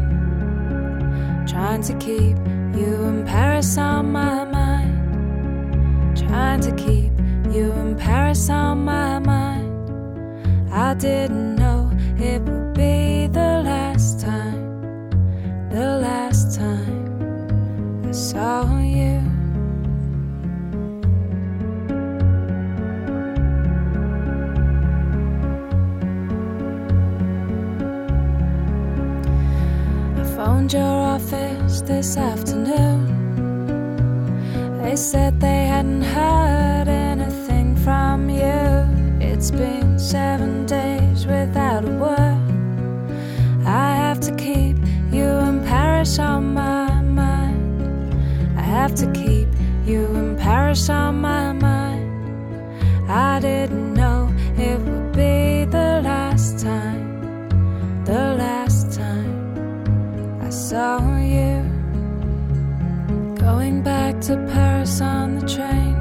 Trying 1.47 1.82
to 1.82 1.93
keep 1.97 2.38
you 2.78 2.93
in 3.09 3.26
Paris 3.26 3.76
on 3.80 4.11
my 4.11 4.45
mind. 4.45 6.15
Trying 6.15 6.61
to 6.61 6.76
keep 6.76 7.13
you 7.51 7.72
in 7.72 7.95
Paris 7.95 8.51
on 8.51 8.86
my 8.86 9.17
mind. 9.17 10.69
I 10.72 10.93
didn't 10.93 11.55
know 11.55 11.89
it 12.19 12.39
would 12.43 12.76
be 12.76 13.26
the 13.26 13.63
last 13.65 14.19
time, 14.19 15.09
the 15.72 15.97
last 15.97 16.55
time 16.55 17.00
saw 18.32 18.79
you. 18.79 19.19
I 30.15 30.23
found 30.38 30.71
your 30.71 30.82
office 31.15 31.82
this 31.82 32.15
afternoon. 32.15 33.01
They 34.82 34.95
said 34.95 35.41
they 35.41 35.65
hadn't 35.65 36.03
heard 36.03 36.88
anything 36.88 37.75
from 37.75 38.29
you. 38.29 38.88
It's 39.19 39.51
been 39.51 39.99
seven 39.99 40.61
first 50.72 50.89
on 50.89 51.19
my 51.19 51.51
mind. 51.51 52.07
I 53.09 53.41
didn't 53.41 53.93
know 53.93 54.34
it 54.57 54.80
would 54.80 55.11
be 55.11 55.65
the 55.65 55.99
last 56.01 56.59
time, 56.59 57.03
the 58.05 58.36
last 58.43 58.93
time 58.93 60.41
I 60.41 60.49
saw 60.49 60.95
you. 61.17 61.55
Going 63.36 63.84
back 63.84 64.22
to 64.28 64.38
Paris 64.53 65.01
on 65.01 65.39
the 65.39 65.45
train. 65.55 65.95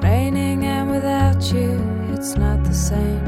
Raining 0.00 0.64
and 0.64 0.90
without 0.90 1.42
you, 1.52 1.70
it's 2.14 2.34
not 2.34 2.64
the 2.64 2.72
same. 2.72 3.26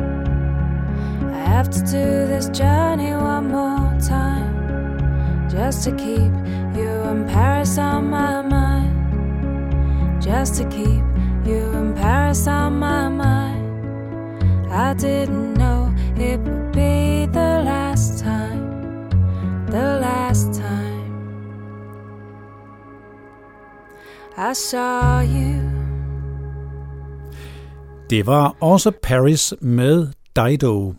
I 1.40 1.40
have 1.54 1.68
to 1.76 1.80
do 1.80 2.06
this 2.32 2.48
journey 2.48 3.12
one 3.12 3.48
more 3.48 3.92
time 4.00 4.54
just 5.50 5.84
to 5.84 5.90
keep 5.90 6.32
you 6.78 6.90
in 7.12 7.26
Paris 7.28 7.76
on 7.76 8.08
my 8.08 8.40
mind. 8.40 8.45
Just 10.26 10.56
to 10.56 10.64
keep 10.68 11.04
you 11.46 11.62
in 11.80 11.94
Paris 11.94 12.48
on 12.48 12.80
my 12.80 13.08
mind. 13.08 14.72
I 14.72 14.92
didn't 14.94 15.54
know 15.54 15.94
it 16.16 16.40
would 16.40 16.72
be 16.72 17.26
the 17.26 17.62
last 17.64 18.24
time, 18.24 19.08
the 19.66 20.00
last 20.00 20.52
time 20.52 20.96
I 24.36 24.52
saw 24.52 25.20
you. 25.20 25.60
Det 28.10 28.26
var 28.26 28.56
også 28.60 28.92
Paris 29.02 29.54
med 29.60 30.08
Dido. 30.36 30.94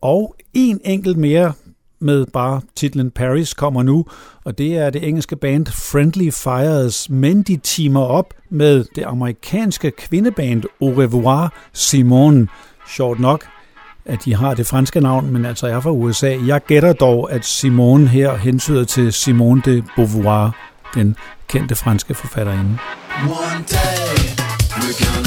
Og 0.00 0.34
en 0.54 0.80
enkelt 0.84 1.16
mere 1.16 1.52
med 2.00 2.26
bare 2.32 2.60
titlen 2.76 3.10
Paris 3.10 3.54
kommer 3.54 3.82
nu, 3.82 4.04
og 4.44 4.58
det 4.58 4.76
er 4.76 4.90
det 4.90 5.08
engelske 5.08 5.36
band 5.36 5.66
Friendly 5.66 6.30
Fires, 6.30 7.10
men 7.10 7.42
de 7.42 7.56
timer 7.56 8.00
op 8.00 8.34
med 8.50 8.84
det 8.94 9.04
amerikanske 9.06 9.90
kvindeband 9.90 10.62
Au 10.80 10.94
Revoir 10.94 11.54
Simone. 11.72 12.48
Sjovt 12.88 13.20
nok, 13.20 13.46
at 14.04 14.24
de 14.24 14.34
har 14.34 14.54
det 14.54 14.66
franske 14.66 15.00
navn, 15.00 15.32
men 15.32 15.44
altså 15.44 15.66
er 15.66 15.80
fra 15.80 15.90
USA. 15.90 16.36
Jeg 16.46 16.60
gætter 16.64 16.92
dog, 16.92 17.32
at 17.32 17.44
Simone 17.44 18.08
her 18.08 18.36
hensyder 18.36 18.84
til 18.84 19.12
Simone 19.12 19.62
de 19.64 19.82
Beauvoir, 19.96 20.56
den 20.94 21.16
kendte 21.48 21.74
franske 21.74 22.14
forfatterinde. 22.14 22.78
One 23.22 23.64
day 23.68 24.16
we're 24.70 25.04
gonna 25.04 25.25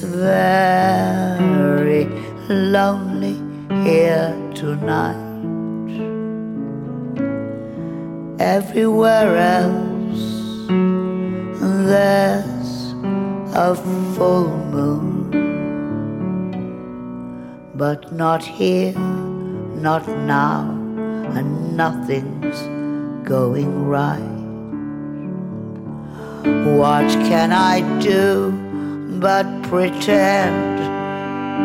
it's 0.00 0.06
very 0.06 2.04
lonely 2.48 3.34
here 3.82 4.32
tonight. 4.54 5.26
Everywhere 8.38 9.36
else, 9.36 10.68
there's 11.90 12.94
a 13.54 13.74
full 14.14 14.48
moon, 14.70 15.30
but 17.74 18.12
not 18.12 18.44
here 18.44 18.94
not 18.94 20.08
now, 20.08 20.70
and 21.34 21.76
nothing's 21.76 22.60
going 23.28 23.86
right. 23.86 24.36
What 26.76 27.08
can 27.28 27.52
I 27.52 27.80
do 28.00 28.67
but 29.20 29.46
pretend 29.64 30.78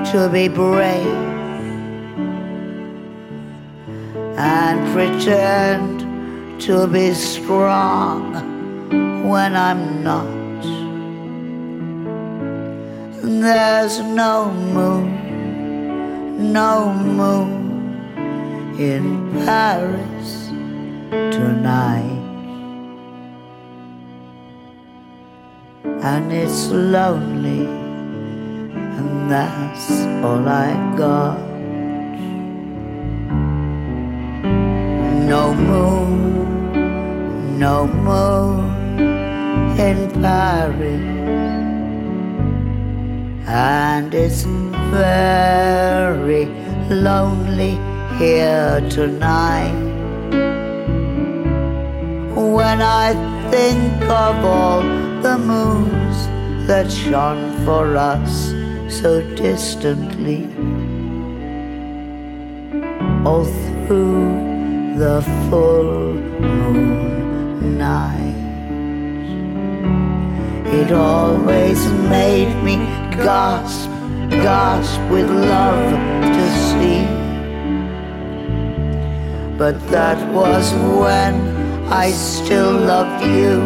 to 0.08 0.28
be 0.30 0.47
brave 0.47 1.06
and 4.38 4.93
pretend 4.93 6.01
to 6.60 6.88
be 6.88 7.14
strong 7.14 8.34
when 9.30 9.56
I'm 9.56 10.04
not. 10.04 10.41
There's 13.22 13.99
no 13.99 14.51
moon, 14.51 16.51
no 16.51 16.91
moon 16.91 18.76
in 18.80 19.32
Paris 19.45 20.47
tonight. 21.12 22.12
And 26.06 26.34
it's 26.34 26.68
lonely, 26.68 27.66
and 28.76 29.32
that's 29.32 29.89
all 30.22 30.45
I 30.45 30.74
got. 30.97 31.39
No 35.32 35.54
moon, 35.54 37.58
no 37.58 37.88
moon 37.88 38.99
in 39.80 40.12
Paris. 40.22 41.01
And 43.47 44.14
it's 44.14 44.43
very 44.43 46.47
lonely 46.89 47.80
here 48.18 48.82
tonight. 48.89 49.72
When 52.36 52.82
I 52.82 53.14
think 53.54 54.01
of 54.06 54.43
all 54.43 54.82
the 55.22 55.38
moons 55.38 56.18
that 56.66 56.91
shone 56.91 57.54
for 57.64 57.95
us 57.95 58.49
so 58.89 59.22
distantly, 59.36 60.41
all 63.24 63.45
through 63.86 64.95
the 64.97 65.22
full 65.47 66.16
moon 66.41 67.78
night. 67.78 68.41
It 70.80 70.91
always 70.91 71.80
made 72.10 72.51
me 72.64 72.78
gasp, 73.24 73.88
gasp 74.32 74.99
with 75.12 75.30
love 75.30 75.91
to 76.38 76.45
see. 76.66 77.06
But 79.60 79.76
that 79.91 80.18
was 80.34 80.74
when 80.74 81.62
I 81.90 82.12
still 82.12 82.74
loved 82.74 83.24
you 83.26 83.62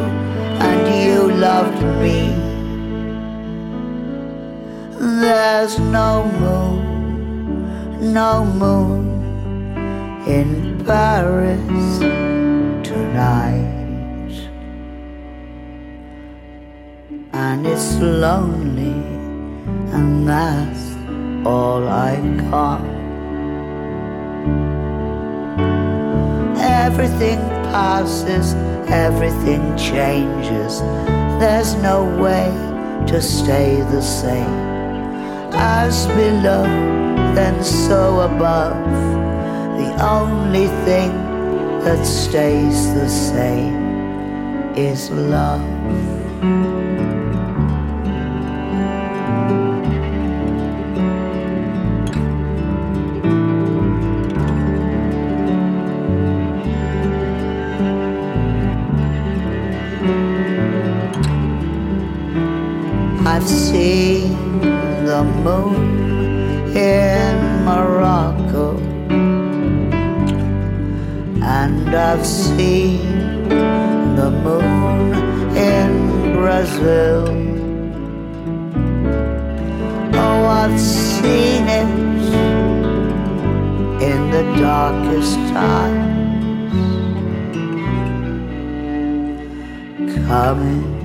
and 0.60 1.04
you 1.04 1.32
loved 1.32 1.82
me. 2.02 2.34
There's 5.22 5.80
no 5.80 6.26
moon, 6.40 8.14
no 8.14 8.46
moon 8.46 9.18
in 10.28 10.84
Paris 10.86 12.00
tonight. 12.88 13.74
And 17.34 17.66
it's 17.68 17.98
lonely, 17.98 18.98
and 19.94 20.28
that's 20.28 20.96
all 21.46 21.88
I 21.88 22.16
got. 22.50 22.82
Everything 26.60 27.57
passes, 27.72 28.54
everything 28.90 29.76
changes. 29.78 30.80
There's 31.40 31.76
no 31.76 32.06
way 32.22 32.48
to 33.08 33.22
stay 33.22 33.82
the 33.82 34.02
same. 34.02 34.68
As 35.54 36.08
below, 36.08 36.64
then 37.36 37.64
so 37.64 38.22
above. 38.22 38.76
The 39.78 39.92
only 40.04 40.68
thing 40.86 41.12
that 41.84 42.06
stays 42.06 42.94
the 42.94 43.10
same 43.10 44.74
is 44.76 45.10
love. 45.12 46.17
I've 63.38 63.48
seen 63.48 64.34
the 65.06 65.24
moon 65.24 66.76
in 66.76 67.66
Morocco, 67.66 68.80
and 71.44 71.96
I've 71.96 72.26
seen 72.26 73.48
the 74.16 74.32
moon 74.32 75.14
in 75.56 76.34
Brazil. 76.34 77.28
Oh, 80.16 80.46
I've 80.64 80.80
seen 80.80 81.68
it 81.68 81.88
in 84.02 84.32
the 84.32 84.42
darkest 84.60 85.38
times. 85.54 86.16
Coming 90.26 90.97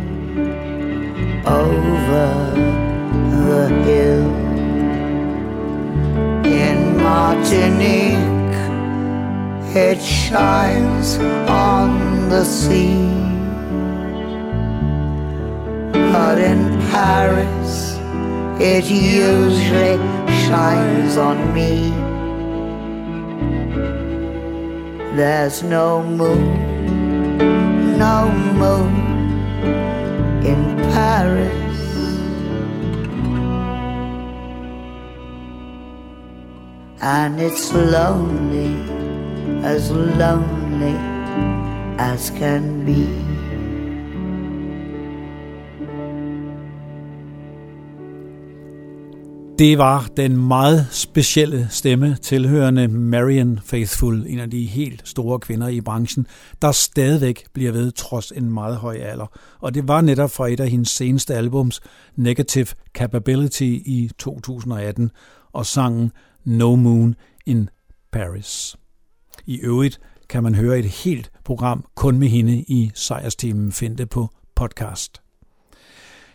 over 1.46 2.52
the 3.46 3.68
hill 3.84 4.30
in 6.46 6.96
Martinique. 6.96 8.30
It 9.74 10.00
shines 10.00 11.18
on 11.48 12.28
the 12.28 12.44
sea, 12.44 13.08
but 16.12 16.38
in 16.38 16.78
Paris 16.90 17.98
it 18.60 18.84
usually 18.84 19.96
shines 20.46 21.16
on 21.16 21.52
me. 21.52 21.90
There's 25.16 25.62
no 25.62 26.02
moon, 26.02 27.98
no 27.98 28.30
moon 28.30 29.11
in 30.44 30.76
Paris. 30.92 31.52
And 37.00 37.40
it's 37.40 37.72
lonely, 37.72 38.74
as 39.64 39.90
lonely 39.90 40.96
as 41.98 42.30
can 42.30 42.84
be. 42.84 43.21
Det 49.58 49.78
var 49.78 50.08
den 50.16 50.36
meget 50.36 50.86
specielle 50.90 51.66
stemme 51.70 52.16
tilhørende 52.22 52.88
Marian 52.88 53.58
Faithful, 53.64 54.24
en 54.26 54.38
af 54.38 54.50
de 54.50 54.66
helt 54.66 55.08
store 55.08 55.38
kvinder 55.38 55.68
i 55.68 55.80
branchen, 55.80 56.26
der 56.62 56.72
stadigvæk 56.72 57.44
bliver 57.52 57.72
ved 57.72 57.92
trods 57.92 58.32
en 58.32 58.52
meget 58.52 58.76
høj 58.76 58.96
alder. 58.96 59.26
Og 59.60 59.74
det 59.74 59.88
var 59.88 60.00
netop 60.00 60.30
fra 60.30 60.48
et 60.48 60.60
af 60.60 60.68
hendes 60.68 60.88
seneste 60.88 61.34
albums, 61.34 61.80
Negative 62.16 62.66
Capability 62.94 63.62
i 63.62 64.10
2018, 64.18 65.10
og 65.52 65.66
sangen 65.66 66.12
No 66.44 66.76
Moon 66.76 67.14
in 67.46 67.68
Paris. 68.12 68.76
I 69.46 69.58
øvrigt 69.58 70.00
kan 70.28 70.42
man 70.42 70.54
høre 70.54 70.78
et 70.78 70.84
helt 70.84 71.30
program 71.44 71.84
kun 71.94 72.18
med 72.18 72.28
hende 72.28 72.58
i 72.58 72.90
sejrsteamen 72.94 73.72
Find 73.72 73.96
det 73.96 74.10
på 74.10 74.28
podcast. 74.54 75.22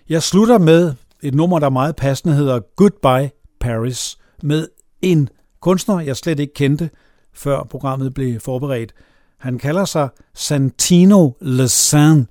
Jeg 0.10 0.24
slutter 0.24 0.58
med 0.58 0.94
et 1.24 1.36
nummer, 1.36 1.60
der 1.60 1.70
meget 1.70 1.96
passende 1.96 2.36
hedder 2.36 2.60
Goodbye 2.76 3.30
Paris, 3.60 4.18
med 4.44 4.68
en 5.02 5.30
kunstner, 5.62 6.00
jeg 6.00 6.18
slet 6.18 6.40
ikke 6.40 6.54
kendte, 6.54 6.90
før 7.34 7.64
programmet 7.64 8.14
blev 8.14 8.40
forberedt. 8.40 8.94
Han 9.38 9.58
kalder 9.58 9.86
sig 9.86 10.10
Santino 10.34 11.32
Lesain, 11.42 12.28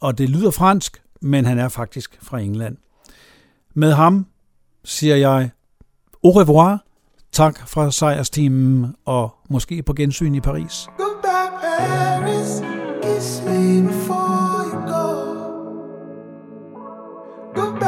og 0.00 0.18
det 0.18 0.30
lyder 0.30 0.50
fransk, 0.50 1.02
men 1.20 1.44
han 1.44 1.58
er 1.58 1.68
faktisk 1.68 2.18
fra 2.22 2.38
England. 2.38 2.76
Med 3.74 3.92
ham 3.92 4.26
siger 4.84 5.16
jeg 5.16 5.50
au 6.24 6.30
revoir, 6.30 6.84
tak 7.32 7.68
fra 7.68 7.90
sejrsteamen, 7.90 8.94
og 9.04 9.30
måske 9.50 9.82
på 9.82 9.92
gensyn 9.92 10.34
i 10.34 10.40
Paris. 10.40 10.88
Goodbye, 10.98 11.50
Paris. 11.78 12.62
Kiss 13.02 13.42
me 13.46 13.82
before 13.88 14.64
you 14.72 14.80
go. 14.92 15.04
Goodbye, 17.54 17.87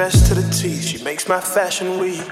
dressed 0.00 0.28
to 0.28 0.34
the 0.34 0.50
teeth, 0.50 0.82
She 0.82 1.04
makes 1.04 1.28
my 1.28 1.42
fashion 1.42 1.98
week. 1.98 2.24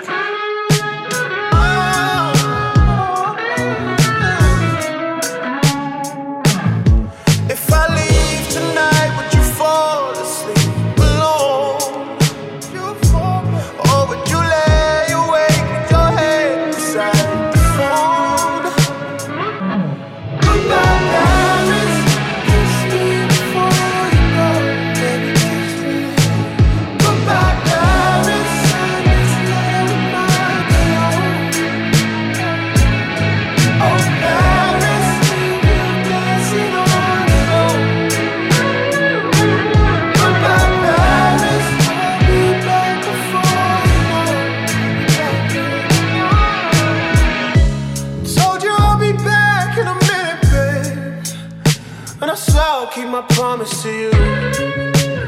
to 53.68 53.90
you. 53.90 54.10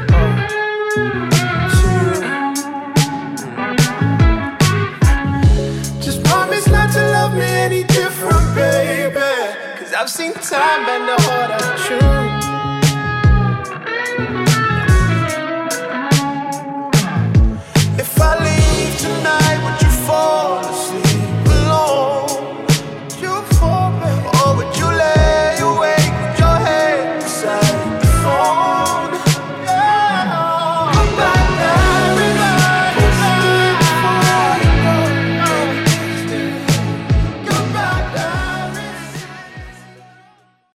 Uh, 0.09 0.47
to 1.77 1.87
you. 1.95 2.13
Just 6.01 6.23
promise 6.23 6.67
not 6.67 6.91
to 6.93 7.01
love 7.11 7.33
me 7.35 7.45
any 7.45 7.83
different, 7.83 8.55
baby. 8.55 9.19
Cause 9.77 9.93
I've 9.93 10.09
seen 10.09 10.33
time. 10.33 10.85